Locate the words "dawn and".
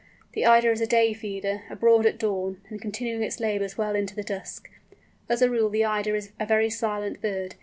2.17-2.81